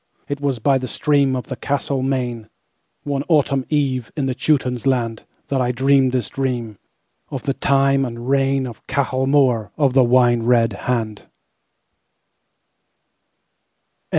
It 0.27 0.41
was 0.41 0.57
by 0.57 0.79
the 0.79 0.87
streamOf 0.87 1.43
the 1.43 1.55
castled 1.55 2.05
Maine, 2.05 2.49
One 3.03 3.21
Autumn 3.29 3.65
eve, 3.69 4.11
in 4.17 4.25
the 4.25 4.33
Teuton's 4.33 4.87
land, 4.87 5.25
That 5.49 5.61
I 5.61 5.71
dreamed 5.71 6.11
this 6.11 6.27
dreamOf 6.31 6.77
the 7.43 7.53
time 7.53 8.03
and 8.03 8.17
reignOf 8.17 8.81
Cahal 8.87 9.27
Mór 9.27 9.69
of 9.77 9.93
the 9.93 10.03
Wine 10.03 10.41
red 10.41 10.73
Hand. 10.89 11.27